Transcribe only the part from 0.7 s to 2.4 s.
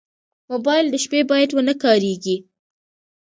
د شپې باید ونه کارېږي.